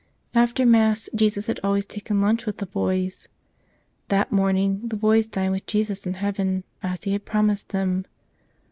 [0.33, 3.27] After Mass Jesus had al¬ ways taken lunch with the boys;
[4.07, 8.05] that morning the boys dined with Jesus in heaven, as He had promised them.